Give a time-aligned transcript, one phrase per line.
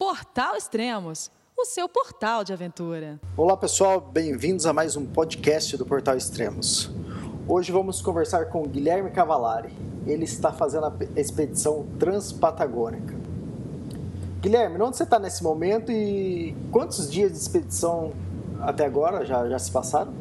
[0.00, 3.20] Portal Extremos, o seu portal de aventura.
[3.36, 6.90] Olá pessoal, bem-vindos a mais um podcast do Portal Extremos.
[7.46, 9.68] Hoje vamos conversar com Guilherme Cavalari.
[10.06, 13.14] Ele está fazendo a expedição Transpatagônica.
[14.40, 18.14] Guilherme, onde você está nesse momento e quantos dias de expedição
[18.58, 20.14] até agora já, já se passaram?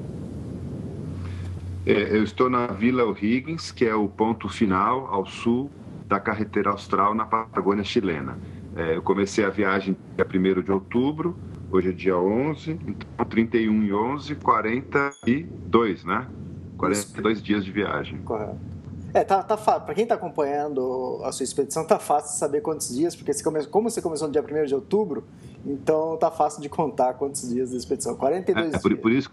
[1.85, 5.71] É, eu estou na Vila O'Higgins, que é o ponto final ao sul
[6.05, 8.37] da carretera austral na Patagônia chilena.
[8.75, 11.37] É, eu comecei a viagem dia 1 de outubro,
[11.71, 16.27] hoje é dia 11, então 31 e 11, 42, né?
[16.77, 17.45] 42 Isso.
[17.45, 18.19] dias de viagem.
[18.19, 18.57] Correto.
[19.13, 19.81] É, tá, tá fácil.
[19.81, 23.65] Para quem está acompanhando a sua expedição, tá fácil saber quantos dias, porque você come...
[23.65, 25.23] como você começou no dia 1 de outubro,
[25.65, 28.15] então tá fácil de contar quantos dias da expedição.
[28.15, 28.81] 42 é, dias.
[28.81, 29.29] Por, por isso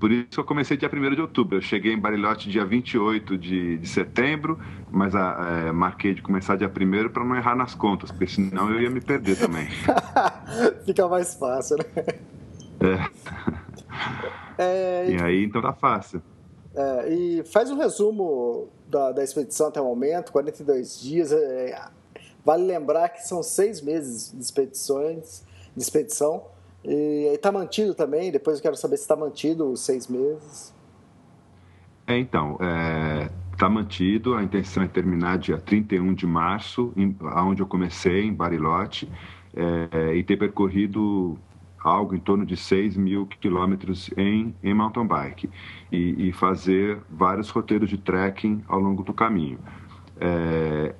[0.00, 1.58] por isso eu comecei dia 1 de outubro.
[1.58, 4.58] Eu cheguei em Barilote dia 28 de, de setembro,
[4.90, 8.26] mas a, ah, é, marquei de começar dia 1 para não errar nas contas, porque
[8.26, 9.68] senão eu ia me perder também.
[10.86, 11.84] Fica mais fácil, né?
[14.58, 14.62] É.
[14.62, 15.10] é.
[15.10, 16.22] E aí então tá fácil.
[16.74, 21.30] É, e faz um resumo da, da expedição até o momento, 42 dias.
[21.30, 21.78] É,
[22.42, 25.44] vale lembrar que são seis meses de expedições,
[25.76, 26.44] de expedição.
[26.84, 30.74] E está mantido também, depois eu quero saber se está mantido os seis meses.
[32.06, 32.58] É, então,
[33.52, 38.24] está é, mantido, a intenção é terminar dia 31 de março, em, onde eu comecei,
[38.24, 39.10] em Barilote,
[39.54, 41.38] é, e ter percorrido
[41.82, 45.48] algo em torno de 6 mil quilômetros em, em mountain bike
[45.90, 49.58] e, e, fazer vários roteiros de trekking ao longo do caminho.
[50.20, 50.94] É,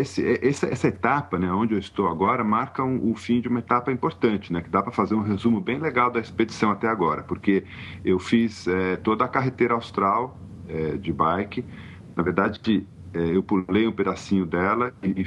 [0.00, 3.58] esse, essa, essa, etapa, né, onde eu estou agora, marca um, o fim de uma
[3.58, 7.22] etapa importante, né, que dá para fazer um resumo bem legal da expedição até agora,
[7.22, 7.64] porque
[8.04, 11.64] eu fiz é, toda a carreteira austral é, de bike,
[12.16, 15.26] na verdade é, eu pulei um pedacinho dela e e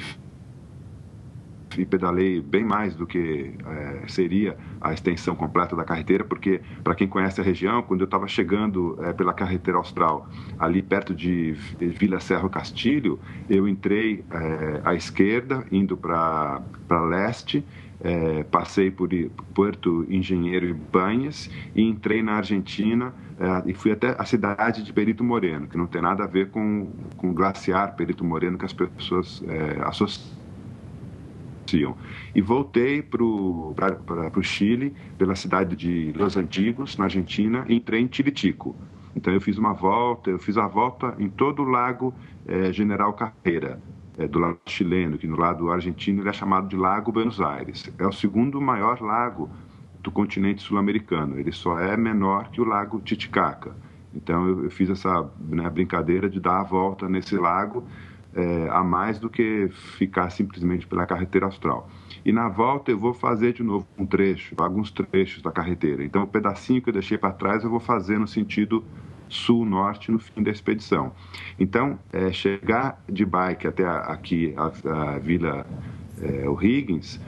[1.84, 7.08] pedalei bem mais do que é, seria a extensão completa da carreteira, porque, para quem
[7.08, 12.20] conhece a região, quando eu estava chegando é, pela carreteira austral, ali perto de Vila
[12.20, 13.20] Serra Castilho,
[13.50, 16.62] eu entrei é, à esquerda, indo para
[17.10, 17.66] leste,
[18.02, 19.10] é, passei por
[19.54, 24.94] Porto Engenheiro e Banhas e entrei na Argentina é, e fui até a cidade de
[24.94, 28.66] Perito Moreno, que não tem nada a ver com, com o glaciar Perito Moreno que
[28.66, 30.45] as pessoas é, associam
[32.34, 38.08] e voltei para o Chile, pela cidade de Los Antigos, na Argentina, e entrei em
[38.08, 38.76] Tilitico.
[39.16, 42.14] Então eu fiz uma volta, eu fiz a volta em todo o lago
[42.46, 43.82] é, General Carreira,
[44.18, 47.90] é, do lado chileno, que no lado argentino ele é chamado de Lago Buenos Aires.
[47.98, 49.50] É o segundo maior lago
[50.02, 51.40] do continente sul-americano.
[51.40, 53.76] Ele só é menor que o Lago Titicaca.
[54.14, 57.84] Então eu, eu fiz essa né, brincadeira de dar a volta nesse lago
[58.36, 61.90] é, a mais do que ficar simplesmente pela carreteira austral.
[62.24, 66.04] E na volta eu vou fazer de novo um trecho, alguns trechos da carreteira.
[66.04, 68.84] Então o pedacinho que eu deixei para trás eu vou fazer no sentido
[69.30, 71.12] sul-norte no fim da expedição.
[71.60, 75.66] Então, é, chegar de bike até a, aqui, a, a Vila
[76.22, 77.20] é, O'Higgins,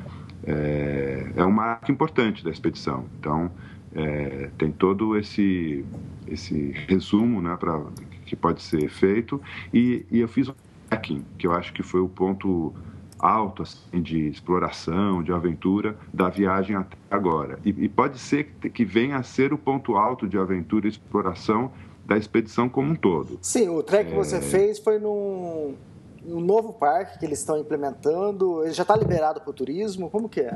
[0.44, 3.06] é, é um marco importante da expedição.
[3.19, 3.51] Então,
[3.95, 5.84] é, tem todo esse,
[6.28, 7.81] esse resumo né, pra,
[8.25, 9.41] que pode ser feito.
[9.74, 10.51] E, e eu fiz
[10.90, 12.74] trekking, que eu acho que foi o ponto
[13.20, 17.59] alto assim, de exploração, de aventura da viagem até agora.
[17.66, 20.90] E, e, pode ser que, que venha a ser o ponto alto de aventura e
[20.90, 21.72] exploração
[22.06, 23.40] da expedição como um todo.
[23.42, 24.12] Sim, o trek é...
[24.12, 25.75] que você fez foi num,
[26.24, 28.64] num novo parque que eles estão implementando.
[28.64, 30.09] Ele já está liberado para o turismo?
[30.09, 30.54] Como que é?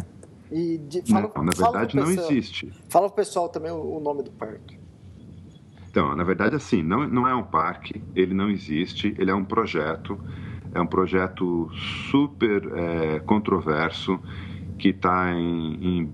[0.52, 2.72] E de, fala, não, na verdade não existe.
[2.90, 4.81] Fala para o pessoal também o, o nome do parque.
[5.92, 9.44] Então, na verdade, assim, não, não é um parque, ele não existe, ele é um
[9.44, 10.18] projeto,
[10.74, 11.70] é um projeto
[12.02, 14.18] super é, controverso
[14.80, 16.14] que está em, em,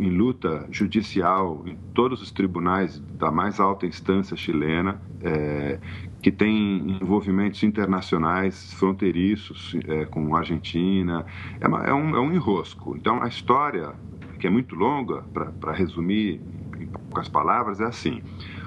[0.00, 5.78] em, luta judicial em todos os tribunais da mais alta instância chilena, é,
[6.22, 11.26] que tem envolvimentos internacionais fronteiriços é, com a Argentina,
[11.60, 12.96] é, uma, é, um, é um enrosco.
[12.96, 13.92] Então, a história,
[14.40, 15.22] que é muito longa,
[15.60, 16.40] para resumir
[16.80, 18.22] em poucas palavras, é assim.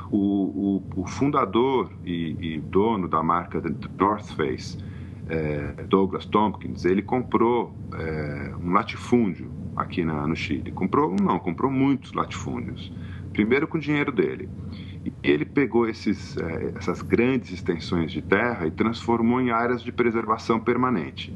[0.09, 3.62] O, o, o fundador e, e, dono da marca
[4.00, 4.77] North Face,
[5.30, 10.71] é, Douglas Tompkins, ele comprou é, um latifúndio aqui na, no Chile.
[10.71, 12.92] Comprou não, comprou muitos latifúndios.
[13.33, 14.50] Primeiro com o dinheiro dele.
[15.06, 19.92] E ele pegou esses, é, essas grandes extensões de terra e transformou em áreas de
[19.92, 21.33] preservação permanente.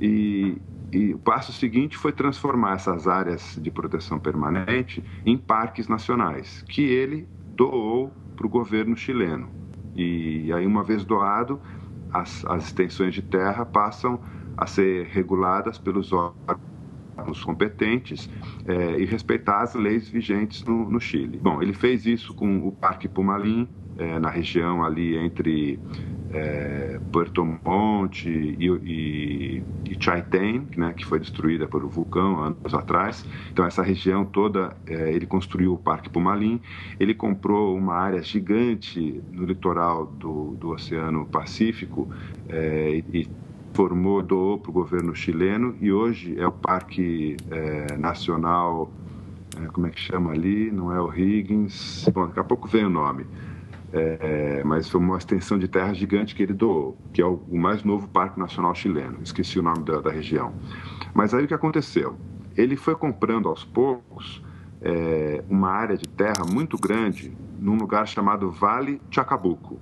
[0.00, 0.56] E,
[0.92, 6.82] e o passo seguinte foi transformar essas áreas de proteção permanente em parques nacionais, que
[6.82, 9.50] ele doou para o governo chileno.
[9.96, 11.60] E aí, uma vez doado,
[12.12, 14.20] as, as extensões de terra passam
[14.56, 18.30] a ser reguladas pelos órgãos competentes
[18.64, 21.38] é, e respeitar as leis vigentes no, no, Chile.
[21.42, 23.68] Bom, ele fez isso com o Parque Pumalim,
[23.98, 25.80] é, na região ali entre
[26.32, 32.74] é, Puerto Monte e, e, e Chaitén, né, que foi destruída por um vulcão anos
[32.74, 33.24] atrás.
[33.50, 36.60] Então, essa região toda, é, ele construiu o Parque Pumalim.
[36.98, 42.08] Ele comprou uma área gigante no litoral do, do Oceano Pacífico
[42.48, 43.28] é, e,
[43.72, 48.90] formou, doou para o governo chileno e hoje é o Parque é, Nacional,
[49.56, 50.70] é, como é que chama ali?
[50.70, 53.24] Não é o Higgins, bom, daqui a pouco vem o nome.
[53.92, 57.58] É, mas foi uma extensão de terra gigante que ele doou, que é o, o
[57.58, 59.18] mais novo Parque Nacional chileno.
[59.22, 60.52] Esqueci o nome da, da, região.
[61.14, 62.16] Mas aí o que aconteceu?
[62.56, 64.42] Ele foi comprando aos poucos
[64.82, 69.80] é, uma área de terra muito grande num lugar chamado Vale Chacabuco,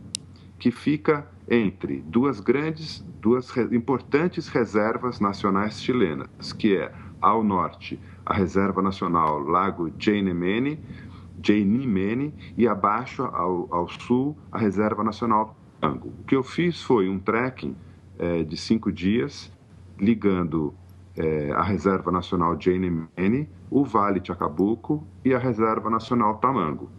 [0.58, 8.34] que fica entre duas grandes, duas importantes reservas nacionais chilenas, que é ao norte a
[8.34, 9.90] Reserva Nacional Lago
[11.42, 16.08] Jainemene, Jainimene e abaixo ao, ao, sul a Reserva Nacional Tango.
[16.20, 17.76] O que eu fiz foi um trekking
[18.18, 19.52] é, de cinco dias
[19.98, 20.74] ligando
[21.16, 26.90] é, a Reserva Nacional Jainimene, o Vale Chacabuco e a Reserva Nacional Tamango.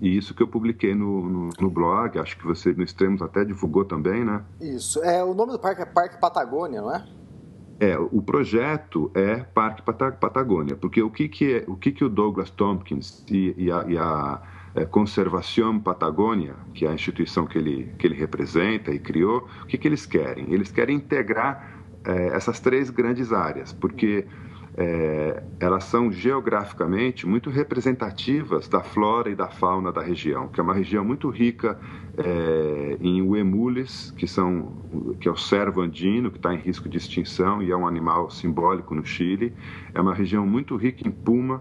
[0.00, 3.44] E isso que eu publiquei no, no, no, blog, acho que você no Extremos até
[3.44, 4.44] divulgou também, né?
[4.60, 5.02] Isso.
[5.02, 7.04] É, o nome do parque é Parque Patagônia, não é?
[7.80, 12.08] É, o projeto é Parque Patagônia, porque o que, que, é, o, que, que o
[12.08, 14.42] Douglas Tompkins e, e a, e a
[14.74, 19.66] é, Conservação Patagônia, que é a instituição que ele, que ele representa e criou, o
[19.66, 20.52] que, que eles querem?
[20.52, 24.26] Eles querem integrar é, essas três grandes áreas, porque
[24.80, 30.62] é, elas são geograficamente muito representativas da flora e da fauna da região, que é
[30.62, 31.76] uma região muito rica
[32.16, 34.72] é, em uemules, que, são,
[35.20, 38.30] que é o cervo andino, que está em risco de extinção e é um animal
[38.30, 39.52] simbólico no Chile.
[39.92, 41.60] É uma região muito rica em puma,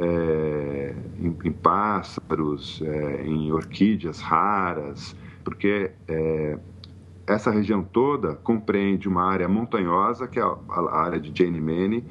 [0.00, 6.58] é, em, em, pássaros, é, em orquídeas raras, porque é,
[7.26, 12.04] essa região toda compreende uma área montanhosa, que é a, área de Jane Mane,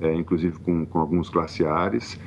[0.00, 2.20] é, inclusive com, com, alguns glaciares,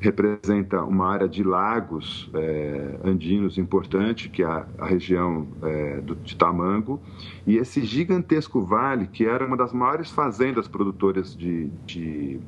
[0.00, 6.14] representa uma área de lagos é, andinos importante, que é a, a região é, do,
[6.14, 7.00] de Tamango,
[7.46, 12.40] e esse gigantesco vale, que era uma das maiores fazendas produtoras de, de,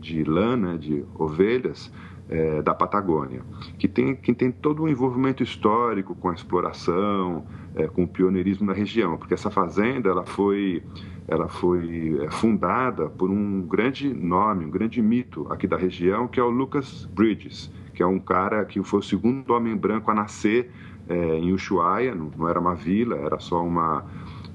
[0.00, 1.92] de lã, né, de ovelhas,
[2.28, 3.42] é, da Patagônia,
[3.78, 8.66] que tem, que tem todo um envolvimento histórico com a exploração, é, com o pioneirismo
[8.66, 10.82] na região, porque essa fazenda ela foi,
[11.28, 16.40] ela foi é, fundada por um grande nome, um grande mito aqui da região, que
[16.40, 20.14] é o Lucas Bridges, que é um cara que foi o segundo homem branco a
[20.14, 20.70] nascer
[21.08, 24.04] é, em Ushuaia, não, não, era uma vila, era só uma,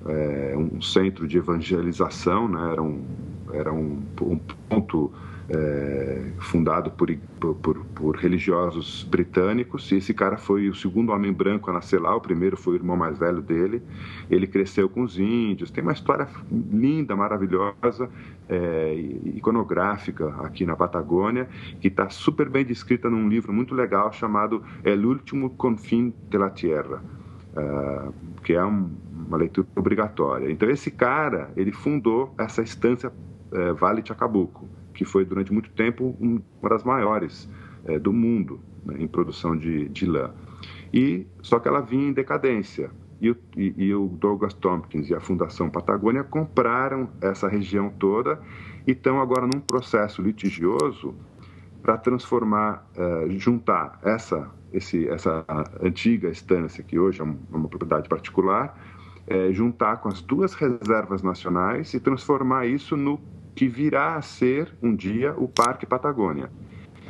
[0.05, 2.71] é, um centro de evangelização, né?
[2.73, 3.03] era um,
[3.53, 4.37] era um, um
[4.69, 5.11] ponto
[5.53, 7.13] é, fundado por,
[7.61, 9.91] por, por, religiosos britânicos.
[9.91, 12.77] E esse cara foi o segundo homem branco a nascer lá, o primeiro foi o
[12.77, 13.81] irmão mais velho dele.
[14.29, 15.69] Ele cresceu com os índios.
[15.69, 18.09] Tem uma história linda, maravilhosa,
[18.47, 18.93] é,
[19.35, 21.49] iconográfica aqui na Patagônia,
[21.81, 26.49] que está super bem descrita num livro muito legal chamado El Último Confín de la
[26.49, 27.03] Tierra.
[27.51, 28.13] Uh,
[28.43, 28.89] que é um,
[29.27, 30.49] uma leitura obrigatória.
[30.49, 33.11] Então esse cara, ele fundou essa estância
[33.51, 37.49] uh, Vale Chacabuco, que foi durante muito tempo uma das maiores
[37.85, 40.31] é, do mundo né, em produção de, de lã.
[40.93, 42.91] E só que ela vinha em decadência.
[43.19, 48.41] E o, e, e o, Douglas Tompkins e a Fundação Patagônia compraram essa região toda
[48.87, 51.13] e estão agora num processo litigioso
[51.83, 55.45] para transformar, é, juntar essa, esse, essa
[55.81, 58.75] antiga estância, que hoje é uma propriedade particular,
[59.27, 63.19] é, juntar com as duas reservas nacionais e transformar isso no
[63.55, 66.49] que virá a ser um dia o Parque Patagônia.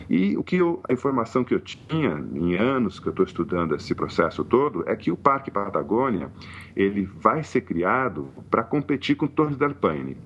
[0.10, 3.76] E o que eu, a informação que eu tinha em anos que eu estou estudando
[3.76, 6.30] esse processo todo é que o Parque Patagônia
[6.76, 10.18] ele vai ser criado para competir com Torres del Paine.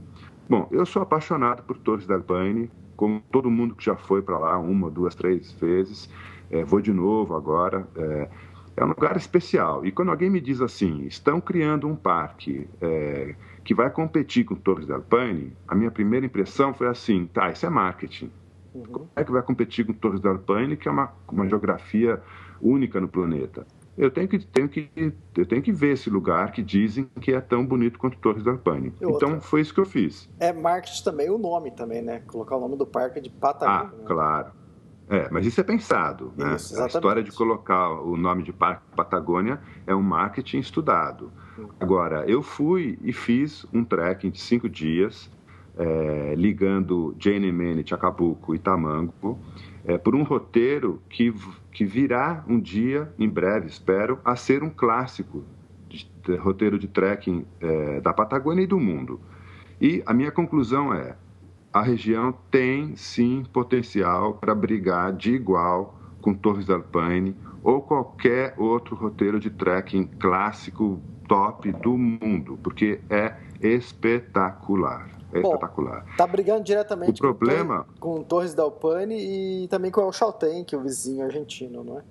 [0.50, 4.40] Bom, eu sou apaixonado por Torres del Paine, como todo mundo que já foi para
[4.40, 6.10] lá uma, duas, três vezes.
[6.50, 7.88] É, vou de novo agora.
[7.96, 8.30] É,
[8.78, 9.86] é um lugar especial.
[9.86, 14.54] E quando alguém me diz assim, estão criando um parque é, que vai competir com
[14.54, 18.32] Torres del Paine, a minha primeira impressão foi assim, tá, isso é marketing.
[18.76, 18.84] Uhum.
[18.84, 22.22] Como é que vai competir com Torres del Paine, que é uma, uma geografia
[22.62, 23.66] única no planeta?
[23.98, 24.90] Eu tenho que, tenho, que,
[25.36, 28.58] eu tenho que ver esse lugar que dizem que é tão bonito quanto Torres del
[28.60, 28.94] Paine.
[29.02, 30.30] Então foi isso que eu fiz.
[30.40, 32.22] É marketing também, o nome também, né?
[32.28, 34.04] Colocar o nome do parque de Patagônia.
[34.04, 34.52] Ah, claro.
[35.10, 36.34] É, mas isso é pensado.
[36.36, 36.56] Né?
[36.56, 41.32] Isso, a história de colocar o nome de Parque Patagônia é um marketing estudado.
[41.80, 45.30] Agora, eu fui e fiz um trekking de cinco dias
[45.78, 47.16] é, ligando
[47.54, 49.40] Mane, Chacabuco e Tamango,
[49.86, 51.34] é, por um roteiro que,
[51.72, 55.44] que virá um dia, em breve, espero, a ser um clássico
[55.88, 59.20] de, de roteiro de trekking é, da Patagônia e do mundo.
[59.80, 61.16] E a minha conclusão é:
[61.76, 68.54] a região tem sim potencial para brigar de igual com Torres del Paine ou qualquer
[68.58, 75.10] outro roteiro de trekking clássico top do mundo, porque é espetacular.
[75.34, 76.06] É Bom, espetacular.
[76.16, 77.86] Tá brigando diretamente o problema...
[78.00, 81.26] com, com Torres del Paine e também com o El Chaltén, que é o vizinho
[81.26, 82.04] argentino, não é?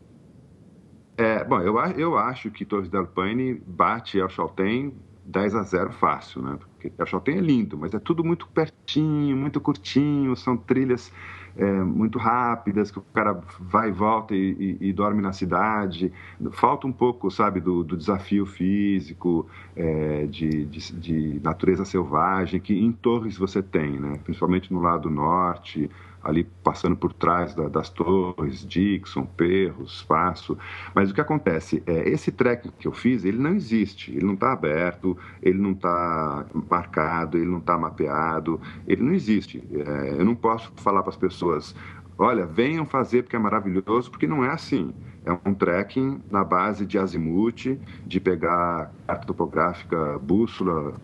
[1.16, 4.92] É, bom, eu, eu acho que Torres del Paine bate El Chaltén
[5.24, 6.58] 10 a 0 fácil, né?
[6.58, 11.10] Porque Chaltén é lindo, mas é tudo muito pertinho, muito curtinho, são trilhas
[11.56, 16.12] é, muito rápidas, que o cara vai e volta e, e, e, dorme na cidade.
[16.52, 22.74] Falta um pouco, sabe, do, do desafio físico, é, de, de, de, natureza selvagem, que
[22.74, 24.18] em Torres você tem, né?
[24.24, 25.90] principalmente no lado norte,
[26.24, 30.56] ali passando por trás da, das torres, Dixon, Perros, Passo.
[30.94, 34.34] Mas o que acontece é esse trek que eu fiz, ele não existe, ele não
[34.34, 39.62] está aberto, ele não está marcado, ele não está mapeado, ele não existe.
[39.72, 41.74] É, eu não posso falar para as pessoas,
[42.18, 44.94] olha, venham fazer porque é maravilhoso, porque não é assim.
[45.26, 50.94] É um trekking na base de azimuth, de pegar carta topográfica, bússola,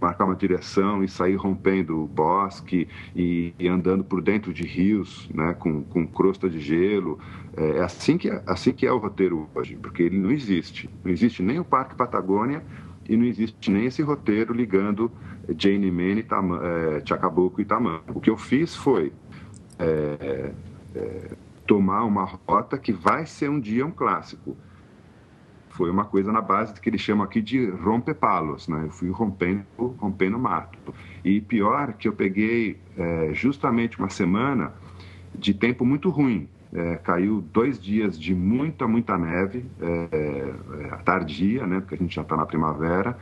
[0.00, 5.28] marcar uma direção e sair rompendo o bosque e, e andando por dentro de rios,
[5.34, 7.18] né, com, com crosta de gelo.
[7.56, 10.88] É, é assim que é, assim que é o roteiro hoje, porque ele não existe.
[11.04, 12.62] Não existe nem o Parque Patagônia
[13.08, 15.10] e não existe nem esse roteiro ligando
[15.56, 18.02] Jane Mane, é, Chacabuco e Tamanho.
[18.14, 19.12] O que eu fiz foi
[19.78, 20.52] é,
[20.94, 21.30] é,
[21.66, 24.56] tomar uma rota que vai ser um dia um clássico
[25.80, 28.82] foi uma coisa na base que eles chamam aqui de romper-palos, né?
[28.84, 30.94] Eu fui rompendo, rompendo mato.
[31.24, 34.74] E pior que eu peguei é, justamente uma semana
[35.34, 36.46] de tempo muito ruim.
[36.70, 40.52] É, caiu dois dias de muita, muita neve, é,
[40.84, 41.80] é tardia, né?
[41.80, 43.16] Porque a gente já está na primavera.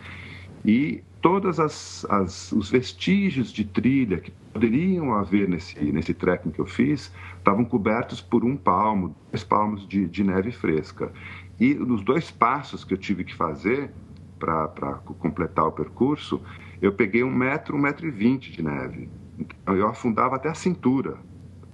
[0.64, 6.58] E todas as, as, os vestígios de trilha que poderiam haver nesse nesse trekking que
[6.58, 11.12] eu fiz estavam cobertos por um palmo, dois palmos de, de neve fresca.
[11.60, 13.90] E nos dois passos que eu tive que fazer
[14.38, 16.40] para completar o percurso,
[16.80, 19.10] eu peguei um metro, um metro e vinte de neve.
[19.38, 21.16] Então, eu afundava até a cintura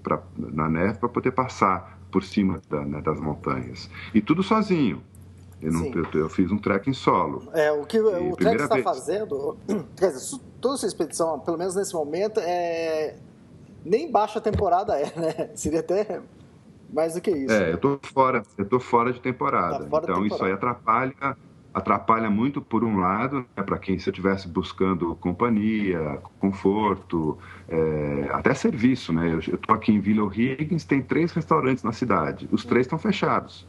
[0.02, 3.90] pra, na neve para poder passar por cima da, né, das montanhas.
[4.14, 5.02] E tudo sozinho.
[5.60, 7.48] Eu, não, eu, eu, fiz um trekking solo.
[7.54, 9.56] É, o que o trek está fazendo,
[9.96, 13.16] quer dizer, toda essa expedição, pelo menos nesse momento, é
[13.84, 15.50] nem baixa temporada é, né?
[15.56, 16.20] Seria até
[16.94, 17.52] mais do que isso.
[17.52, 19.80] É, eu tô fora, eu tô fora de temporada.
[19.80, 20.34] Tá fora então temporada.
[20.34, 21.36] isso aí atrapalha,
[21.74, 27.36] atrapalha muito por um lado, né, para quem se eu estivesse buscando companhia, conforto,
[27.68, 29.34] é, até serviço, né?
[29.34, 32.98] Eu, eu tô aqui em Vila O'Higgins, tem três restaurantes na cidade, os três estão
[32.98, 33.66] fechados.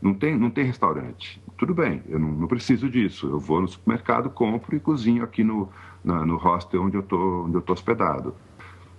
[0.00, 1.42] Não tem, não tem restaurante.
[1.58, 3.26] Tudo bem, eu não, não, preciso disso.
[3.26, 5.68] Eu vou no supermercado, compro e cozinho aqui no,
[6.02, 8.34] na, no hostel onde eu tô, onde eu tô hospedado.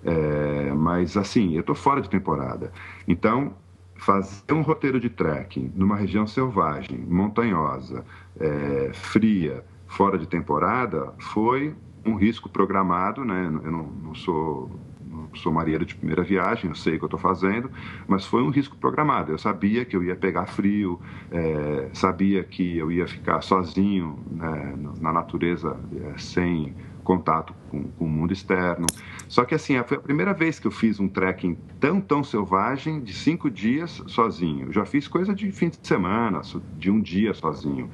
[0.03, 2.71] É, mas assim, eu estou fora de temporada.
[3.07, 3.55] Então,
[4.01, 8.03] fazer um roteiro de trekking numa região selvagem, montanhosa,
[8.39, 13.45] é, fria, fora de temporada, foi um risco programado, né?
[13.63, 14.71] Eu não, não sou
[15.05, 17.69] não sou marinheiro de primeira viagem, eu sei o que eu estou fazendo,
[18.07, 19.31] mas foi um risco programado.
[19.31, 24.73] Eu sabia que eu ia pegar frio, é, sabia que eu ia ficar sozinho né,
[24.99, 28.85] na natureza, é, sem contato com, com, o mundo externo.
[29.27, 33.01] Só que assim, foi a primeira vez que eu fiz um trekking tão, tão selvagem,
[33.01, 34.71] de cinco dias sozinho.
[34.71, 36.41] Já fiz coisa de fim de semana,
[36.77, 37.89] de um dia sozinho.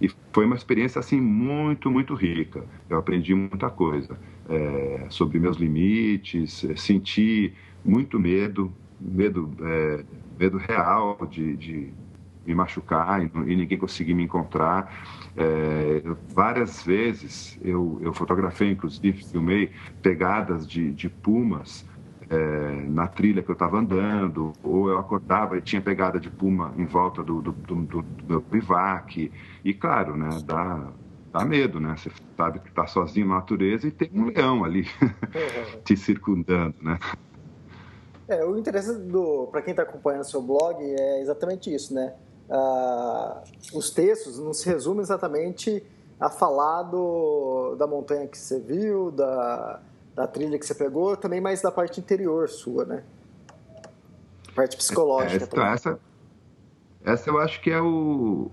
[0.00, 2.64] E foi uma experiência assim muito, muito rica.
[2.90, 4.18] Eu aprendi muita coisa
[4.48, 7.54] é, sobre meus limites, é, senti
[7.84, 10.04] muito medo, medo, é,
[10.38, 11.92] medo real de, de
[12.46, 14.92] me machucar e, e, ninguém conseguir me encontrar.
[15.36, 19.70] É, várias vezes eu, eu fotografei, inclusive, filmei
[20.02, 21.86] pegadas de, de pumas
[22.28, 22.36] é,
[22.88, 26.84] na trilha que eu estava andando, ou eu acordava e tinha pegada de puma em
[26.84, 29.30] volta do, do, do, do, do bivac.
[29.64, 30.88] E claro, né, dá,
[31.32, 31.94] dá medo, né?
[31.96, 34.86] Você sabe que está sozinho na natureza e tem um leão ali
[35.84, 36.98] te circundando, né?
[38.28, 42.14] É, o interesse do para quem está acompanhando o seu blog é exatamente isso, né?
[42.54, 43.42] Ah,
[43.72, 45.82] os textos não se resumem exatamente
[46.20, 49.80] a falar do, da montanha que você viu, da,
[50.14, 53.04] da trilha que você pegou, também mais da parte interior sua, né?
[54.54, 55.44] Parte psicológica.
[55.44, 56.00] Essa, essa,
[57.02, 58.50] essa eu acho que é o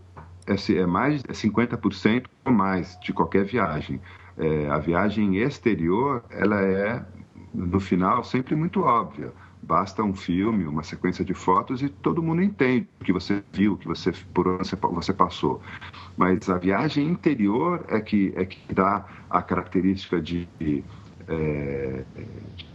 [0.47, 4.01] é, é mais de 50% ou mais de qualquer viagem.
[4.37, 7.05] É, a viagem exterior, ela é,
[7.53, 9.33] no final, sempre muito óbvia.
[9.61, 13.77] Basta um filme, uma sequência de fotos e todo mundo entende o que você viu,
[13.77, 15.61] que você por onde você passou.
[16.17, 20.47] Mas a viagem interior é que é que dá a característica de,
[21.27, 22.03] é,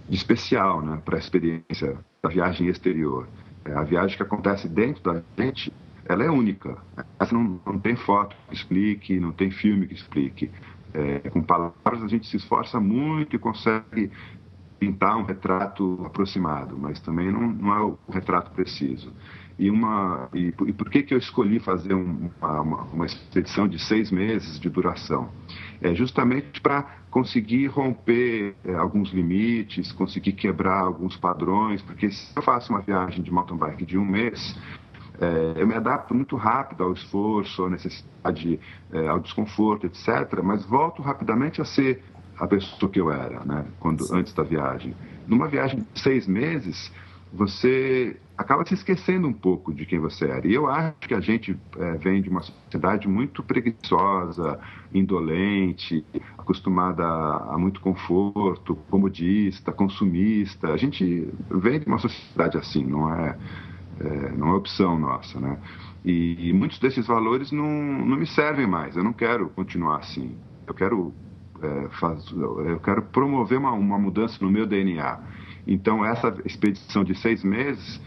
[0.08, 3.26] de especial, né, para a experiência da viagem exterior.
[3.64, 5.72] É, a viagem que acontece dentro da gente,
[6.04, 6.76] ela é única.
[7.18, 10.50] Essa não, não tem foto que explique, não tem filme que explique.
[10.92, 14.12] É, com palavras a gente se esforça muito e consegue
[14.84, 19.12] pintar um retrato aproximado, mas também não, não é o retrato preciso.
[19.58, 23.78] E, uma, e, e por que, que eu escolhi fazer um, uma, uma expedição de
[23.78, 25.30] seis meses de duração?
[25.80, 32.42] É justamente para conseguir romper é, alguns limites, conseguir quebrar alguns padrões, porque se eu
[32.42, 34.58] faço uma viagem de mountain bike de um mês,
[35.20, 38.58] é, eu me adapto muito rápido ao esforço, à necessidade,
[38.92, 40.42] é, ao desconforto, etc.
[40.42, 42.02] Mas volto rapidamente a ser
[42.38, 43.64] a pessoa que eu era, né?
[43.80, 44.94] Quando antes da viagem.
[45.26, 46.92] Numa viagem de seis meses,
[47.32, 50.46] você acaba se esquecendo um pouco de quem você era.
[50.46, 54.58] E eu acho que a gente é, vem de uma sociedade muito preguiçosa,
[54.92, 56.04] indolente,
[56.36, 60.72] acostumada a, a, muito conforto, comodista, consumista.
[60.72, 63.38] A gente vem de uma sociedade assim, não é,
[64.00, 65.58] é não é opção nossa, né?
[66.04, 68.94] E, e, muitos desses valores não, não me servem mais.
[68.94, 70.36] Eu não quero continuar assim.
[70.66, 71.14] Eu quero
[71.64, 75.18] é, faz, eu quero promover uma, uma mudança no meu DNA.
[75.66, 78.00] Então, essa expedição de seis meses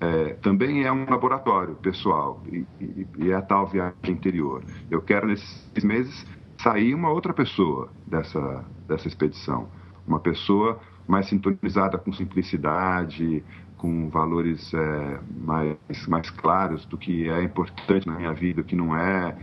[0.00, 4.62] é, também é um laboratório pessoal e, e, e, é a tal viagem interior.
[4.90, 6.26] Eu quero, nesses seis meses,
[6.58, 9.68] sair uma outra pessoa dessa, dessa expedição.
[10.06, 13.44] Uma pessoa mais sintonizada com simplicidade,
[13.76, 18.74] com valores é, mais, mais claros do que é importante na minha vida, o que
[18.74, 19.36] não é.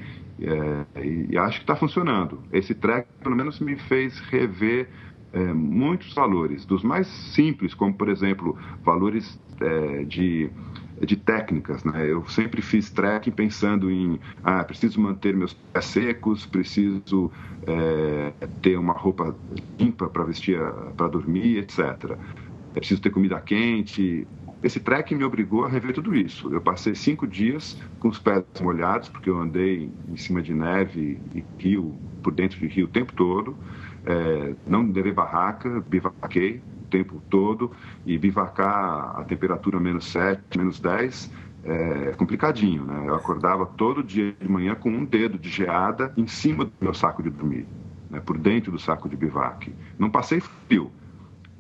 [0.44, 2.42] É e, e acho que está funcionando.
[2.52, 4.90] Esse track, pelo menos, me fez rever
[5.34, 10.50] é, muitos valores, dos mais simples, como, por exemplo, valores é, de,
[11.00, 11.84] de técnicas.
[11.84, 12.12] Né?
[12.12, 17.32] Eu sempre fiz trekking pensando em, ah, preciso manter meus pés secos, preciso
[17.66, 19.36] é, ter uma roupa
[19.80, 20.60] limpa para vestir,
[20.98, 22.18] para dormir, etc.
[22.74, 24.27] É preciso ter comida quente.
[24.64, 26.54] Esse trekking me obrigou a rever tudo isso.
[26.54, 31.20] Eu passei cinco dias com os pés molhados, porque eu andei em cima de neve
[31.34, 33.58] e rio, por dentro de rio o tempo todo.
[34.06, 37.72] É, não levei barraca, bivaquei o tempo todo
[38.06, 41.32] e bivacar a temperatura menos 7, menos 10
[41.64, 43.06] é complicadinho, né?
[43.08, 46.94] Eu acordava todo dia de manhã com um dedo de geada em cima do meu
[46.94, 47.68] saco de dormir,
[48.10, 48.20] né?
[48.20, 49.72] por dentro do saco de bivac.
[49.98, 50.92] Não passei frio,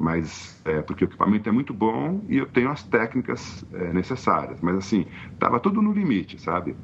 [0.01, 4.59] mas é, porque o equipamento é muito bom e eu tenho as técnicas é, necessárias.
[4.59, 6.75] Mas assim, estava tudo no limite, sabe?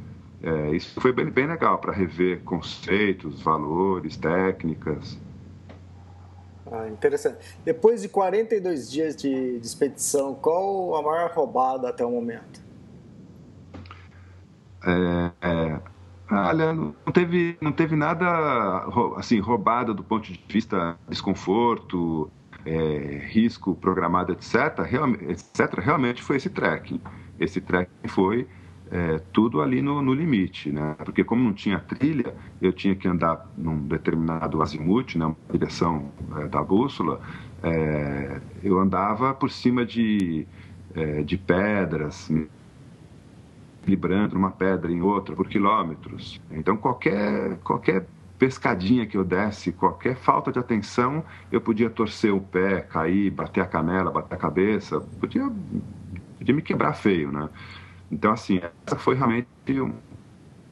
[0.42, 5.20] É, isso foi bem, bem legal para rever conceitos, valores, técnicas.
[6.72, 7.40] Ah, interessante.
[7.66, 12.62] Depois de 42 dias de, de expedição, qual a maior roubada até o momento?
[14.86, 15.80] É, é,
[16.32, 22.30] olha, não teve, não teve nada assim roubada do ponto de vista desconforto,
[22.65, 24.82] é, risco programado, etc.
[24.84, 25.80] Real, etc.
[25.80, 27.02] Realmente foi esse trekking.
[27.39, 28.48] Esse trekking foi
[28.91, 30.96] é, tudo ali no, no, limite, né?
[31.04, 35.26] Porque como não tinha trilha, eu tinha que andar num determinado azimuth, né?
[35.26, 37.22] Uma direção é, da bússola.
[37.63, 40.46] É, eu andava por cima de,
[40.96, 42.30] é, de pedras,
[43.88, 46.41] equilibrando uma pedra em outra por quilômetros.
[46.52, 48.06] Então qualquer qualquer
[48.38, 53.62] pescadinha que eu desse, qualquer falta de atenção, eu podia torcer o pé, cair, bater
[53.62, 55.43] a canela, bater a cabeça, podia,
[56.38, 57.50] podia me quebrar feio, né?
[58.12, 59.47] Então, assim, essa foi realmente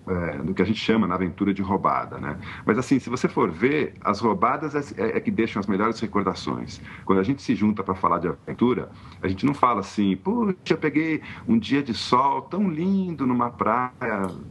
[0.07, 2.37] é, do que a gente chama na aventura de roubada, né?
[2.65, 5.99] Mas assim, se você for ver, as roubadas é, é, é que deixam as melhores
[5.99, 6.81] recordações.
[7.05, 8.89] Quando a gente se junta para falar de aventura,
[9.21, 13.49] a gente não fala assim, puxa, eu peguei um dia de sol tão lindo numa
[13.49, 13.91] praia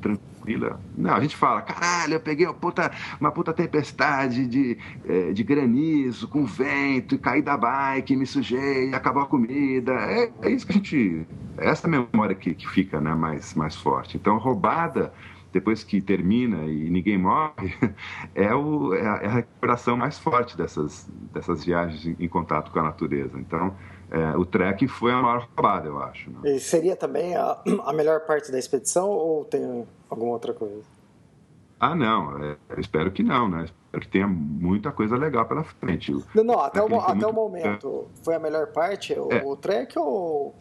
[0.00, 0.80] tranquila.
[0.96, 2.90] Não, a gente fala, caralho, eu peguei uma puta,
[3.20, 8.92] uma puta tempestade de, é, de granizo, com vento, e caí da bike, me sujei,
[8.92, 9.92] acabou a comida.
[9.92, 11.26] É, é isso que a gente.
[11.56, 14.16] É essa memória que, que fica né, mais, mais forte.
[14.16, 15.12] Então, roubada
[15.54, 17.72] depois que termina e ninguém morre,
[18.34, 22.72] é, o, é, a, é a recuperação mais forte dessas, dessas viagens em, em contato
[22.72, 23.38] com a natureza.
[23.38, 23.74] Então,
[24.10, 26.28] é, o trekking foi a maior roubada, eu acho.
[26.28, 26.56] Né?
[26.56, 30.82] E seria também a, a melhor parte da expedição ou tem alguma outra coisa?
[31.78, 32.42] Ah, não.
[32.44, 33.64] É, espero que não, né?
[33.64, 36.12] Espero que tenha muita coisa legal pela frente.
[36.34, 37.28] Não, não até, o, até muito...
[37.28, 38.08] o momento.
[38.24, 40.56] Foi a melhor parte, o, é, o trek ou...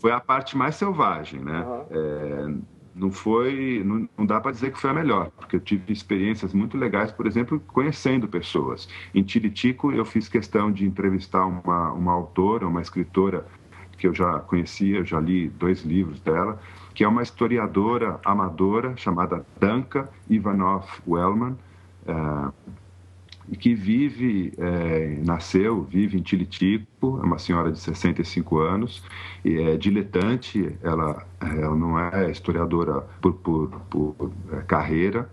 [0.00, 1.86] Foi a parte mais selvagem, né?
[1.90, 2.62] Uhum.
[2.94, 6.52] Não foi, não, não dá para dizer que foi a melhor, porque eu tive experiências
[6.52, 8.88] muito legais, por exemplo, conhecendo pessoas.
[9.14, 13.46] Em Tiritico, eu fiz questão de entrevistar uma, uma autora, uma escritora
[13.96, 16.60] que eu já conhecia, eu já li dois livros dela,
[16.94, 21.56] que é uma historiadora amadora chamada Danka Ivanov Wellman,
[22.06, 22.52] uh,
[23.58, 29.02] que vive, é, nasceu, vive em Tilitico, é uma senhora de 65 anos,
[29.44, 35.28] e é diletante, ela, ela não é historiadora por, por, por é, carreira,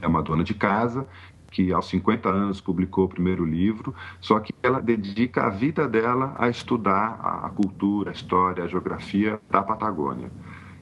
[0.00, 1.06] é uma dona de casa
[1.50, 6.34] que aos 50 anos publicou o primeiro livro, só que ela dedica a vida dela
[6.38, 10.30] a estudar a cultura, a história, a geografia da Patagônia.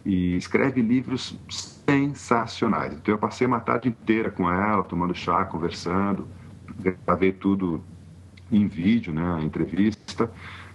[0.04, 2.94] E escreve livros sensacionais.
[2.94, 6.28] Então eu passei uma tarde inteira com ela, tomando chá, conversando,
[6.78, 7.82] gravei tudo
[8.50, 10.30] em vídeo, né, a entrevista.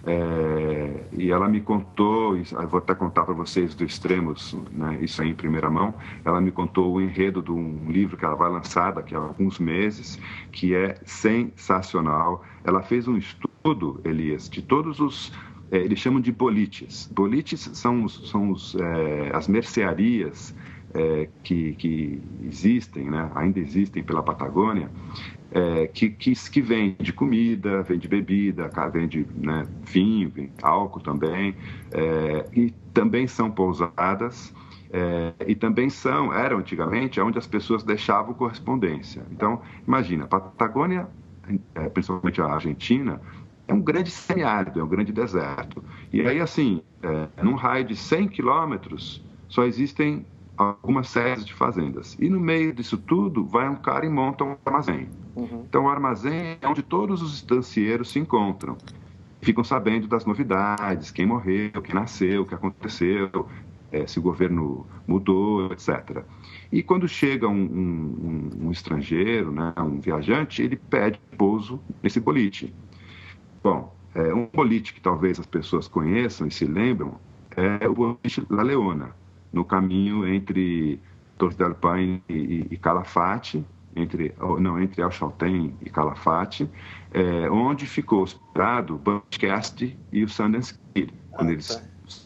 [0.06, 2.36] É, e ela me contou,
[2.68, 5.94] vou até contar para vocês do Extremos, né, isso aí em primeira mão.
[6.24, 9.58] Ela me contou o enredo de um livro que ela vai lançar daqui a alguns
[9.58, 10.18] meses,
[10.52, 12.44] que é sensacional.
[12.62, 15.32] Ela fez um estudo, Elias, de todos os.
[15.70, 17.10] É, eles chamam de bolites.
[17.12, 20.54] Bolites são, são os, é, as mercearias
[21.42, 24.88] que, que, existem, né, ainda existem pela Patagônia,
[25.54, 31.54] é, que, que, que vende comida, vende bebida, vende né, vinho, álcool também,
[31.92, 34.52] é, e também são pousadas.
[34.96, 39.24] É, e também são, eram antigamente, onde as pessoas deixavam correspondência.
[39.32, 41.08] Então, imagina, a Patagônia,
[41.74, 43.20] é, principalmente a Argentina,
[43.66, 45.82] é um grande semiárido, é um grande deserto.
[46.12, 50.24] E aí, assim, é, num raio de 100 quilômetros, só existem
[50.56, 52.16] algumas séries de fazendas.
[52.20, 55.08] E no meio disso tudo, vai um cara e monta um armazém.
[55.34, 55.64] Uhum.
[55.68, 58.76] Então, o armazém é onde todos os estancieiros se encontram.
[59.40, 63.46] Ficam sabendo das novidades, quem morreu, quem nasceu, o que aconteceu,
[63.92, 66.24] é, se o governo mudou, etc.
[66.72, 72.74] E quando chega um, um, um estrangeiro, né, um viajante, ele pede pouso nesse bolite.
[73.62, 77.18] Bom, é, um bolite que talvez as pessoas conheçam e se lembram
[77.56, 79.23] é o bolite La Leona
[79.54, 81.00] no caminho entre
[81.38, 83.64] Torre del Paine e, e Calafate,
[83.96, 86.68] entre, não, entre El Chaltén e Calafate,
[87.12, 91.82] é, onde ficou hospedado o Butch Cassidy e o Sundance Kid, quando ah, eles tá.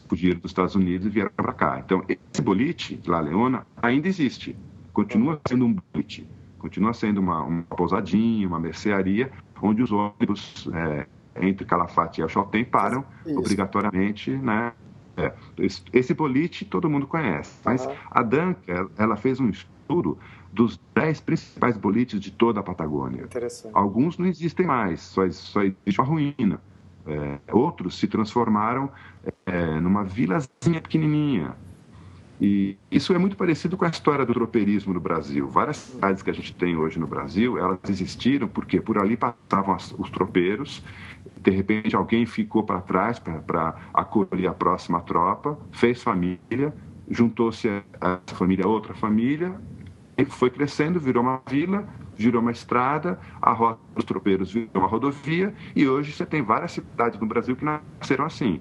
[0.08, 1.78] fugiram dos Estados Unidos e vieram para cá.
[1.84, 4.56] Então, esse bolite, La Leona, ainda existe,
[4.92, 6.26] continua sendo um bolite,
[6.58, 11.06] continua sendo uma, uma pousadinha, uma mercearia, onde os ônibus é,
[11.40, 13.38] entre Calafate e El Chaltén param Isso.
[13.38, 14.72] obrigatoriamente né,
[15.18, 15.34] é,
[15.92, 17.94] esse bolite todo mundo conhece, mas uhum.
[18.10, 20.16] a Dunker, ela fez um estudo
[20.52, 23.28] dos dez principais bolites de toda a Patagônia.
[23.72, 26.60] Alguns não existem mais, só, só existe uma ruína.
[27.06, 28.90] É, outros se transformaram
[29.46, 31.56] é, numa vilazinha pequenininha,
[32.40, 35.48] e isso é muito parecido com a história do tropeirismo no Brasil.
[35.48, 39.76] Várias cidades que a gente tem hoje no Brasil, elas existiram porque por ali passavam
[39.98, 40.82] os tropeiros,
[41.40, 46.72] de repente alguém ficou para trás para acolher a próxima tropa, fez família,
[47.10, 47.68] juntou-se
[48.00, 49.54] a família a outra família,
[50.16, 54.88] e foi crescendo, virou uma vila, virou uma estrada, a rota dos tropeiros virou uma
[54.88, 58.60] rodovia, e hoje você tem várias cidades no Brasil que nasceram assim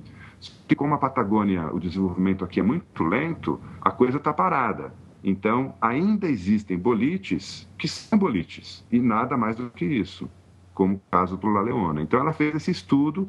[0.67, 4.93] que como a Patagônia, o desenvolvimento aqui é muito lento, a coisa está parada.
[5.23, 10.29] Então, ainda existem bolites que são bolites, e nada mais do que isso,
[10.73, 12.01] como o caso do La Leona.
[12.01, 13.27] Então, ela fez esse estudo,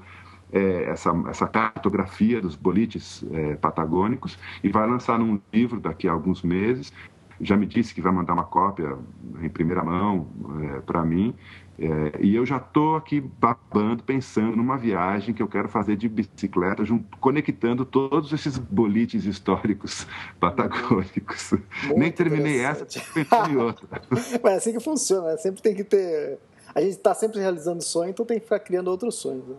[0.52, 6.12] é, essa, essa cartografia dos bolites é, patagônicos, e vai lançar num livro daqui a
[6.12, 6.92] alguns meses.
[7.40, 8.98] Já me disse que vai mandar uma cópia
[9.40, 10.26] em primeira mão
[10.60, 11.34] é, para mim,
[11.80, 16.08] é, e eu já estou aqui babando, pensando numa viagem que eu quero fazer de
[16.08, 20.04] bicicleta, junto, conectando todos esses bolites históricos
[20.40, 21.52] patagônicos.
[21.84, 23.86] Muito Nem terminei essa, pensei em outra.
[24.42, 25.36] Mas é assim que funciona, né?
[25.36, 26.40] sempre tem que ter.
[26.74, 29.46] A gente está sempre realizando sonho, então tem que ficar criando outros sonhos.
[29.46, 29.56] Né?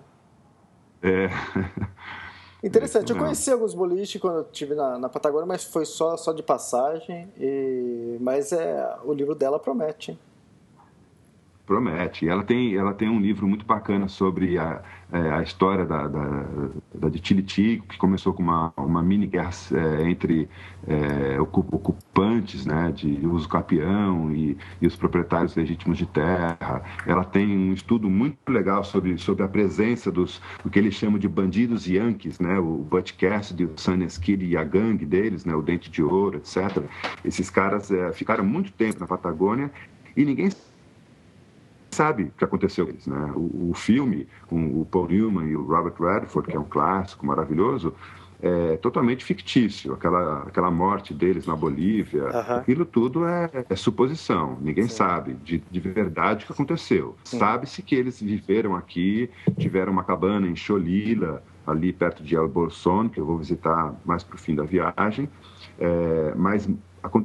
[1.01, 1.29] É.
[2.61, 3.13] Interessante.
[3.13, 6.43] Eu conheci alguns boliches quando eu estive na, na, Patagônia, mas foi só, só de
[6.43, 7.31] passagem.
[7.39, 8.17] E...
[8.19, 10.11] Mas é, o livro dela promete.
[10.11, 10.19] Hein?
[11.69, 12.27] Promete.
[12.27, 16.45] Ela tem, ela tem um livro muito bacana sobre a, é, a história da, da,
[16.95, 20.49] da de Tilitico, que começou com uma, uma mini guerra é, entre
[20.87, 26.81] é, ocupantes né, de uso capião e, e, os proprietários legítimos de terra.
[27.05, 31.19] Ela tem um estudo muito legal sobre, sobre a presença dos o que eles chamam
[31.19, 35.53] de bandidos yankees, né, o Butch Cassidy, o Sonny Skid e a gangue deles, né,
[35.53, 36.83] o Dente de Ouro, etc.
[37.23, 39.71] Esses caras é, ficaram muito tempo na Patagônia
[40.17, 40.49] e ninguém
[41.91, 43.07] sabe o que aconteceu com eles.
[43.07, 43.31] Né?
[43.35, 47.25] O, o, filme com o Paul Newman e o Robert Redford, que é um clássico
[47.25, 47.93] maravilhoso,
[48.41, 49.93] é totalmente fictício.
[49.93, 52.55] Aquela, aquela morte deles na Bolívia, uhum.
[52.55, 54.57] aquilo tudo é, é suposição.
[54.61, 54.95] Ninguém Sim.
[54.95, 57.15] sabe de, de verdade o que aconteceu.
[57.23, 63.09] Sabe-se que eles viveram aqui, tiveram uma cabana em Cholila, ali perto de El Bolson,
[63.09, 65.29] que eu vou visitar mais para o fim da viagem,
[65.77, 66.67] é, mas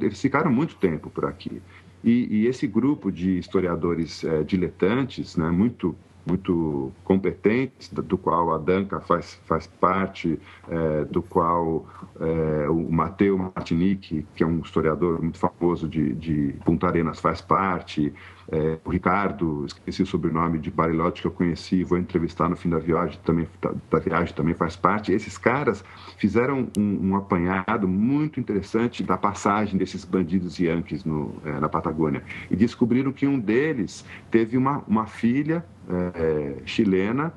[0.01, 1.61] eles ficaram muito tempo por aqui.
[2.05, 5.95] E, e esse grupo de historiadores é, diletantes, né, muito
[6.27, 11.85] muito competentes, do qual a Danca faz, faz parte, é, do qual
[12.19, 17.41] é, o Mateu Martinique, que é um historiador muito famoso de, de Punta Arenas, faz
[17.41, 18.11] parte,
[18.51, 22.69] é, o Ricardo, esqueci o sobrenome de Barilote que eu conheci, vou entrevistar no fim
[22.69, 23.47] da viagem também,
[23.89, 25.11] da viagem também faz parte.
[25.11, 25.83] Esses caras
[26.17, 32.23] fizeram um, um apanhado muito interessante da passagem desses bandidos yankees no, é, na Patagônia
[32.49, 37.33] e descobriram que um deles teve uma, uma filha é, chilena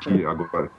[0.00, 0.70] que agora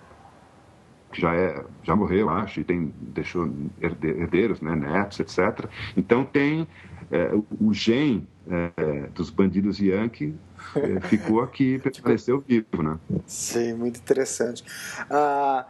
[1.13, 6.67] já é já morreu acho e tem deixou herdeiros né netos etc então tem
[7.11, 10.33] é, o gen é, dos bandidos Yankee
[10.75, 12.97] é, ficou aqui, permaneceu vivo, né?
[13.27, 14.63] Sim, muito interessante.
[15.09, 15.65] Ah,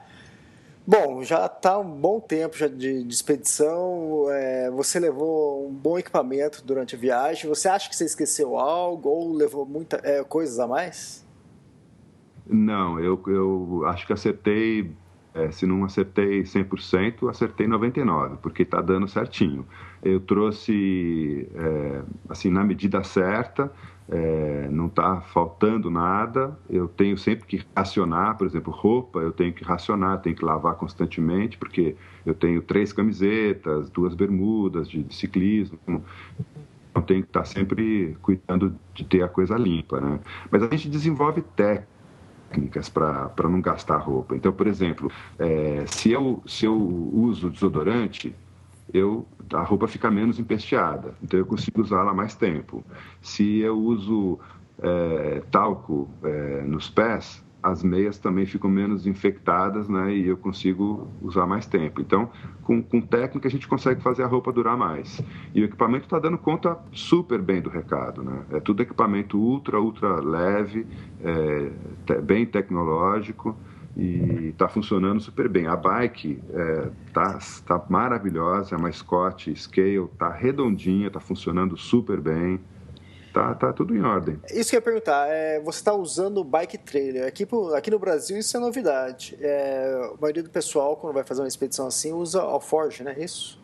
[0.85, 4.25] bom, já está um bom tempo já de, de expedição.
[4.29, 7.49] É, você levou um bom equipamento durante a viagem.
[7.49, 11.25] Você acha que você esqueceu algo ou levou muita é, coisas a mais?
[12.45, 14.91] Não, eu, eu acho que acertei.
[15.33, 19.65] É, se não acertei 100%, acertei 99%, porque está dando certinho.
[20.03, 23.71] Eu trouxe é, assim na medida certa
[24.09, 26.57] é, não está faltando nada.
[26.69, 30.75] Eu tenho sempre que racionar por exemplo roupa eu tenho que racionar tenho que lavar
[30.75, 35.79] constantemente porque eu tenho três camisetas duas bermudas de, de ciclismo.
[35.87, 40.19] Então tenho que estar tá sempre cuidando de ter a coisa limpa né?
[40.49, 41.90] Mas a gente desenvolve técnicas
[42.89, 48.35] para não gastar roupa então por exemplo é, se eu se eu uso desodorante
[48.93, 52.83] eu a roupa fica menos empesteada, então eu consigo usá-la mais tempo.
[53.21, 54.39] Se eu uso
[54.81, 60.13] é, talco é, nos pés, as meias também ficam menos infectadas, né?
[60.13, 62.01] E eu consigo usar mais tempo.
[62.01, 62.29] Então,
[62.63, 65.21] com, com técnica a gente consegue fazer a roupa durar mais.
[65.53, 68.43] E o equipamento está dando conta super bem do recado, né?
[68.51, 70.87] É tudo equipamento ultra, ultra leve,
[71.23, 73.55] é, bem tecnológico
[73.95, 75.67] e está funcionando super bem.
[75.67, 76.41] A bike
[77.07, 82.59] está é, tá maravilhosa, é uma Scott Scale, está redondinha, está funcionando super bem.
[83.33, 84.39] Tá, tá tudo em ordem.
[84.51, 87.27] Isso que eu ia perguntar, é, você está usando o bike trailer.
[87.27, 89.37] Aqui, aqui no Brasil isso é novidade.
[89.39, 93.19] É, a maioria do pessoal, quando vai fazer uma expedição assim, usa Alforge, não é
[93.23, 93.61] isso?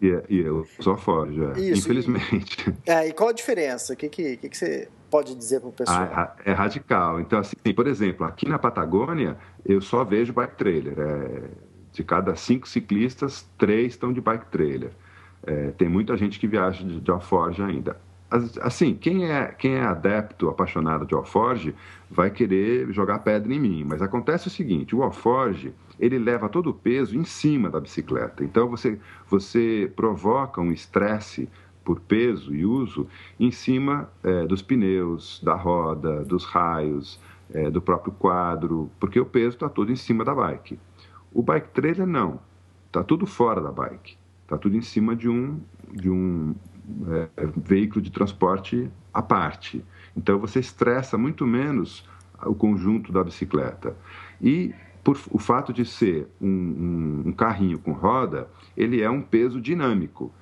[0.00, 1.60] E, yeah, yeah, eu uso Alforge, é.
[1.60, 2.70] Isso, infelizmente.
[2.86, 3.92] E, é, e qual a diferença?
[3.92, 5.98] O que, que, que, que você pode dizer para o pessoal?
[6.00, 7.20] Ah, é radical.
[7.20, 10.94] Então, assim, por exemplo, aqui na Patagônia, eu só vejo bike trailer.
[10.98, 14.92] É, de cada cinco ciclistas, três estão de bike trailer.
[15.44, 18.00] É, tem muita gente que viaja de, de Alforge ainda.
[18.62, 21.74] Assim, quem é, quem é adepto, apaixonado de Alforge,
[22.10, 23.84] vai querer jogar pedra em mim.
[23.84, 28.42] Mas acontece o seguinte, o Alforge, ele leva todo o peso em cima da bicicleta.
[28.42, 31.48] Então, você, você provoca um estresse
[31.84, 33.06] por peso e uso
[33.38, 37.20] em cima é, dos pneus, da roda, dos raios,
[37.52, 40.78] é, do próprio quadro, porque o peso está todo em cima da bike.
[41.32, 42.40] O bike trailer não,
[42.86, 45.60] está tudo fora da bike, está tudo em cima de um,
[45.92, 46.54] de um
[47.36, 49.84] é, veículo de transporte à parte.
[50.16, 52.08] Então você estressa muito menos
[52.44, 53.96] o conjunto da bicicleta.
[54.40, 59.22] E por o fato de ser um, um, um carrinho com roda, ele é um
[59.22, 60.32] peso dinâmico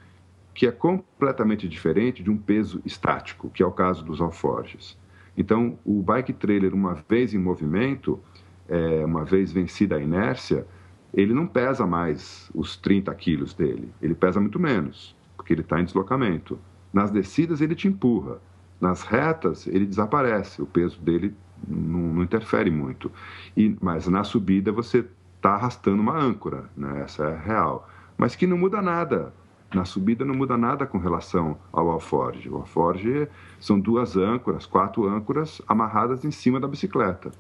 [0.54, 4.98] que é completamente diferente de um peso estático, que é o caso dos alforjes.
[5.36, 8.20] Então, o bike trailer, uma vez em movimento,
[8.68, 10.66] é, uma vez vencida a inércia,
[11.14, 15.80] ele não pesa mais os 30 quilos dele, ele pesa muito menos, porque ele está
[15.80, 16.58] em deslocamento.
[16.92, 18.36] Nas descidas, ele te empurra,
[18.78, 21.34] nas retas, ele desaparece, o peso dele
[21.66, 23.10] não, não interfere muito.
[23.56, 25.02] E, mas na subida, você
[25.36, 27.00] está arrastando uma âncora, né?
[27.02, 27.88] essa é real.
[28.18, 29.32] Mas que não muda nada
[29.72, 32.48] na subida não muda nada com relação ao alforge.
[32.48, 33.28] O alforge
[33.60, 37.30] são duas âncoras, quatro âncoras amarradas em cima da bicicleta.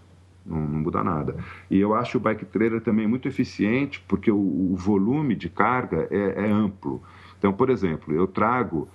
[0.46, 1.36] Não, não muda nada.
[1.68, 6.06] E eu acho o bike trailer também muito eficiente porque o, o volume de carga
[6.10, 7.02] é, é, amplo.
[7.40, 8.86] Então, por exemplo, eu trago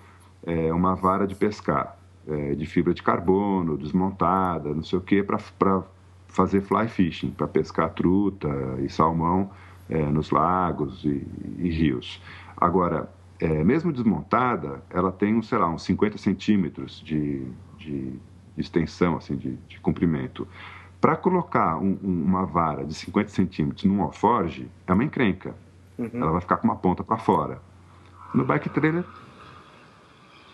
[0.46, 5.24] é, uma vara de pescar é, de fibra de carbono, desmontada, não sei o que,
[5.24, 5.40] para
[6.28, 8.48] fazer fly fishing, para pescar truta
[8.80, 9.50] e salmão
[9.90, 11.26] é, nos lagos e,
[11.58, 12.22] e rios.
[12.58, 17.46] Agora, é, mesmo desmontada, ela tem, sei lá, uns 50 centímetros de,
[17.78, 18.20] de, de
[18.58, 20.48] extensão, assim, de, de comprimento.
[21.00, 25.56] Para colocar um, um, uma vara de 50 centímetros num alforge, é uma encrenca.
[25.98, 26.10] Uhum.
[26.14, 27.62] Ela vai ficar com uma ponta para fora.
[28.36, 29.06] No bike trailer,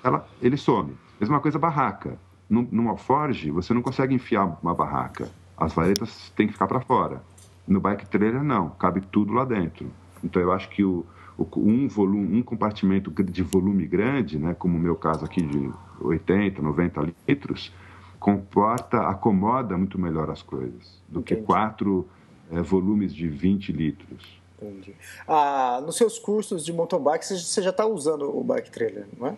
[0.03, 0.95] ela, ele some.
[1.19, 2.19] Mesma coisa barraca.
[2.49, 5.29] Num, num alforge, você não consegue enfiar uma barraca.
[5.57, 7.23] As varetas têm que ficar para fora.
[7.67, 8.69] No bike trailer, não.
[8.69, 9.91] Cabe tudo lá dentro.
[10.23, 11.05] Então, eu acho que o,
[11.37, 15.71] o, um, volume, um compartimento de volume grande, né, como o meu caso aqui de
[15.99, 17.73] 80, 90 litros,
[18.19, 21.41] comporta, acomoda muito melhor as coisas do Entendi.
[21.41, 22.07] que quatro
[22.51, 24.40] é, volumes de 20 litros.
[24.61, 24.95] Entendi.
[25.27, 29.27] Ah, nos seus cursos de mountain bike, você já está usando o bike trailer, não
[29.27, 29.37] é?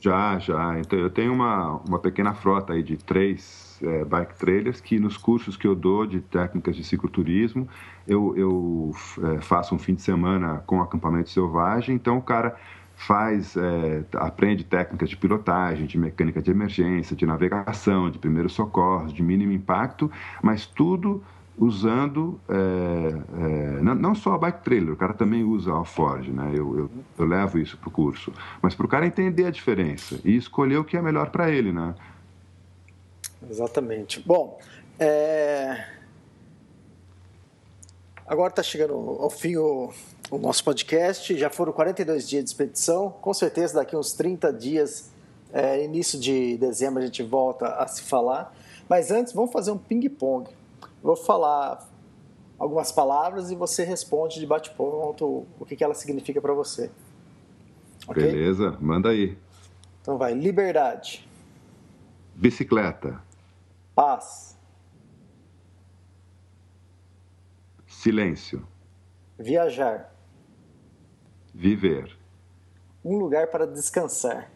[0.00, 0.78] Já, já.
[0.78, 5.16] Então, eu tenho uma, uma pequena frota aí de três é, bike trailers que nos
[5.16, 7.68] cursos que eu dou de técnicas de cicloturismo,
[8.06, 8.92] eu, eu
[9.34, 12.56] é, faço um fim de semana com acampamento selvagem, então o cara
[12.94, 19.12] faz, é, aprende técnicas de pilotagem, de mecânica de emergência, de navegação, de primeiros socorros,
[19.12, 20.10] de mínimo impacto,
[20.42, 21.22] mas tudo
[21.58, 26.28] usando é, é, não, não, só a bike trailer, o cara também usa a Ford,
[26.28, 26.52] né?
[26.54, 30.20] Eu, eu, eu levo isso para o curso, mas para o cara entender a diferença
[30.24, 31.94] e escolher o que é melhor para ele, né?
[33.50, 34.20] Exatamente.
[34.20, 34.58] Bom,
[34.98, 35.84] é...
[38.26, 39.92] agora está chegando ao fim o,
[40.30, 41.36] o nosso podcast.
[41.36, 43.10] Já foram 42 dias de expedição.
[43.10, 45.10] Com certeza, daqui uns 30 dias,
[45.52, 48.54] é, início de dezembro, a gente volta a se falar.
[48.88, 50.48] Mas antes, vamos fazer um ping-pong.
[51.02, 51.88] Vou falar
[52.58, 56.90] algumas palavras e você responde de bate-ponto o que, que ela significa para você.
[58.06, 58.24] Okay?
[58.24, 59.38] Beleza, manda aí.
[60.00, 60.34] Então vai.
[60.34, 61.28] Liberdade.
[62.34, 63.22] Bicicleta.
[63.94, 64.56] Paz.
[67.86, 68.66] Silêncio.
[69.38, 70.12] Viajar.
[71.54, 72.16] Viver.
[73.04, 74.50] Um lugar para descansar.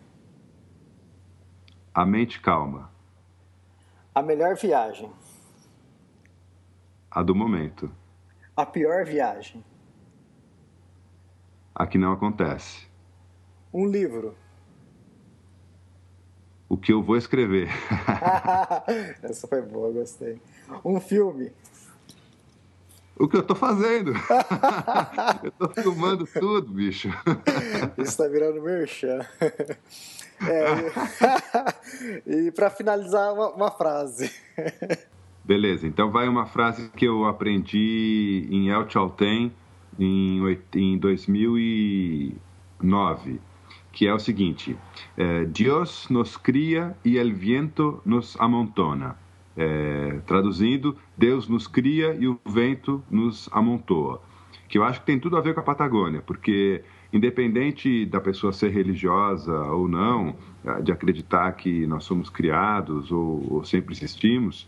[1.94, 2.90] A mente calma.
[4.14, 5.10] A melhor viagem.
[7.14, 7.92] A do momento.
[8.56, 9.62] A pior viagem.
[11.74, 12.86] A que não acontece.
[13.72, 14.34] Um livro.
[16.68, 17.68] O que eu vou escrever.
[19.22, 20.40] Essa foi boa, gostei.
[20.84, 21.52] Um filme
[23.22, 24.12] o que eu tô fazendo.
[25.44, 27.08] eu tô filmando tudo, bicho.
[27.96, 29.24] Isso tá virando merchan.
[30.40, 34.32] É, e para finalizar, uma, uma, frase.
[35.44, 39.52] Beleza, então vai uma frase que eu aprendi em El Chaltén
[39.98, 40.38] em,
[40.74, 43.40] em 2009,
[43.90, 44.76] que é o seguinte:
[45.16, 49.16] é, Deus nos cria e el viento nos amontona.
[49.56, 54.22] É, traduzindo, Deus nos cria e o vento nos amontoa.
[54.68, 58.52] Que eu acho que tem tudo a ver com a Patagônia, porque independente da pessoa
[58.52, 60.34] ser religiosa ou não,
[60.82, 64.66] de acreditar que nós somos criados ou, ou sempre existimos,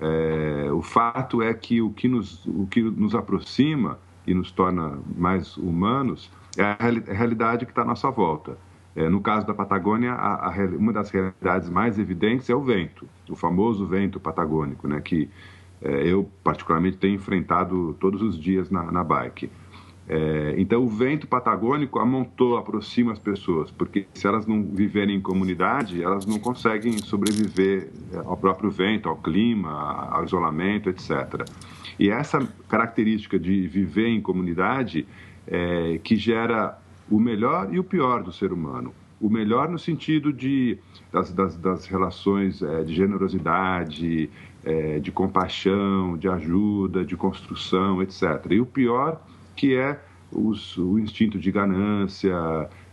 [0.00, 4.98] é, o fato é que o que, nos, o que nos aproxima e nos torna
[5.16, 6.76] mais humanos é a
[7.12, 8.56] realidade que está à nossa volta.
[8.96, 13.06] É, no caso da Patagônia, a, a, uma das realidades mais evidentes é o vento,
[13.28, 15.30] o famoso vento patagônico, né, que
[15.80, 19.50] é, eu particularmente tenho enfrentado todos os dias na, na bike.
[20.12, 25.20] É, então, o vento patagônico amontou, aproxima as pessoas, porque se elas não viverem em
[25.20, 29.70] comunidade, elas não conseguem sobreviver é, ao próprio vento, ao clima,
[30.10, 31.48] ao isolamento, etc.
[31.96, 35.06] E essa característica de viver em comunidade
[35.46, 36.76] é, que gera
[37.08, 38.92] o melhor e o pior do ser humano.
[39.20, 40.76] O melhor no sentido de,
[41.12, 44.28] das, das, das relações é, de generosidade,
[44.64, 48.44] é, de compaixão, de ajuda, de construção, etc.
[48.50, 49.20] E o pior
[49.60, 50.00] que é
[50.32, 52.34] os, o instinto de ganância,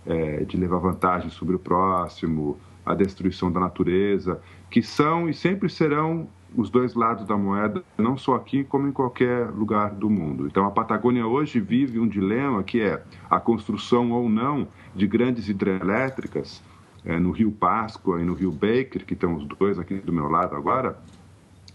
[0.05, 5.69] é, de levar vantagem sobre o próximo, a destruição da natureza, que são e sempre
[5.69, 10.45] serão os dois lados da moeda, não só aqui, como em qualquer lugar do mundo.
[10.45, 15.47] Então, a Patagônia hoje vive um dilema que é a construção ou não de grandes
[15.47, 16.61] hidrelétricas
[17.05, 20.27] é, no Rio Páscoa e no Rio Baker, que estão os dois aqui do meu
[20.27, 20.99] lado agora,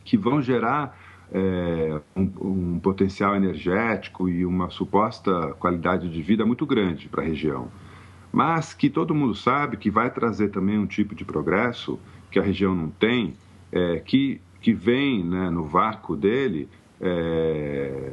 [0.04, 0.98] que vão gerar
[1.32, 7.26] é, um, um potencial energético e uma suposta qualidade de vida muito grande para a
[7.26, 7.68] região.
[8.30, 11.98] Mas que todo mundo sabe que vai trazer também um tipo de progresso
[12.30, 13.34] que a região não tem,
[13.70, 16.68] é, que que vem né, no vácuo dele
[17.00, 18.12] é,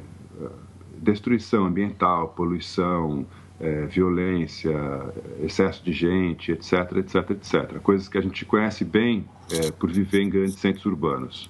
[0.98, 3.26] destruição ambiental, poluição,
[3.60, 4.74] é, violência,
[5.42, 7.80] excesso de gente, etc, etc, etc.
[7.82, 11.50] Coisas que a gente conhece bem é, por viver em grandes centros urbanos.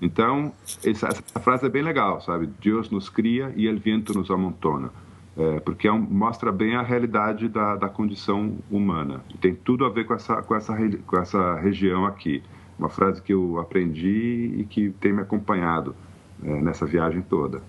[0.00, 0.52] Então,
[0.84, 2.48] essa, essa, frase é bem legal, sabe?
[2.60, 4.90] Deus nos cria e o vento nos amontona.
[5.36, 9.22] É, porque é um, mostra bem a realidade da, da condição humana.
[9.32, 10.76] E tem tudo a ver com essa, com essa,
[11.06, 12.42] com essa região aqui
[12.78, 15.96] uma frase que eu aprendi e que tem me acompanhado
[16.42, 17.60] é, nessa viagem toda.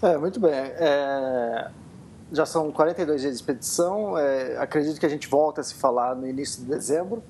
[0.00, 0.52] É, muito bem.
[0.52, 1.70] É,
[2.32, 4.16] já são 42 dias de expedição.
[4.16, 7.22] É, acredito que a gente volta a se falar no início de dezembro.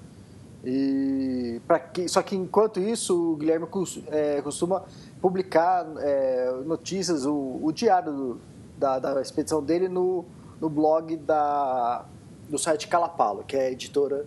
[0.68, 1.62] E
[1.92, 3.68] que, só que enquanto isso, o Guilherme
[4.08, 4.82] é, costuma
[5.22, 8.40] publicar é, notícias, o, o diário do,
[8.76, 10.24] da, da, expedição dele no,
[10.60, 12.04] no blog da,
[12.50, 14.26] do site Calapalo, que é a editora,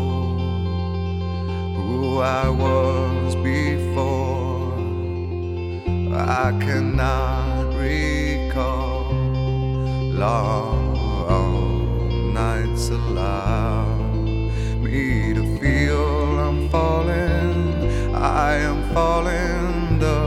[1.75, 4.75] who I was before.
[6.15, 9.13] I cannot recall
[10.23, 10.80] long
[14.91, 18.15] me to feel I'm falling.
[18.15, 19.99] I am falling.
[19.99, 20.21] The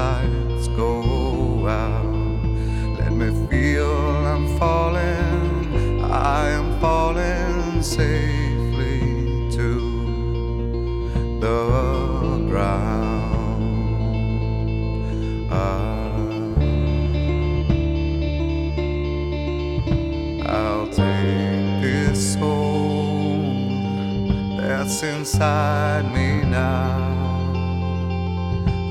[0.00, 2.44] lights go out.
[2.98, 3.92] Let me feel
[4.34, 6.02] I'm falling.
[6.02, 8.33] I am falling safely
[25.24, 27.00] inside me now,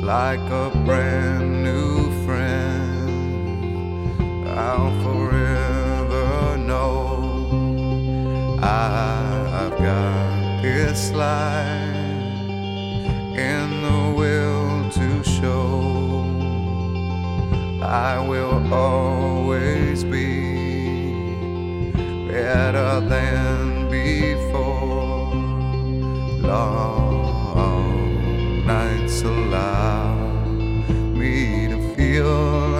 [0.01, 4.09] like a brand new friend.
[4.49, 7.47] I'll forever know
[8.63, 11.93] I've got this life
[13.37, 16.25] in the will to show.
[17.83, 21.91] I will always be
[22.27, 24.72] better than before.
[26.43, 27.85] Long
[28.65, 30.15] nights allow
[31.15, 32.72] me to feel